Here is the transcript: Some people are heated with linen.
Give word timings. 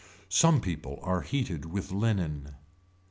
Some 0.29 0.61
people 0.61 0.97
are 1.03 1.21
heated 1.21 1.65
with 1.65 1.91
linen. 1.91 2.55